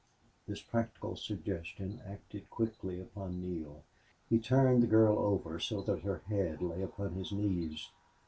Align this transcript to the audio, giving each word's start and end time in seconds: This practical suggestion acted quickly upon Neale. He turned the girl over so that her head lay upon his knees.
This 0.47 0.63
practical 0.63 1.15
suggestion 1.15 2.01
acted 2.03 2.49
quickly 2.49 2.99
upon 2.99 3.39
Neale. 3.39 3.83
He 4.27 4.39
turned 4.39 4.81
the 4.81 4.87
girl 4.87 5.19
over 5.19 5.59
so 5.59 5.83
that 5.83 6.01
her 6.01 6.23
head 6.27 6.59
lay 6.63 6.81
upon 6.81 7.11
his 7.11 7.31
knees. 7.31 7.87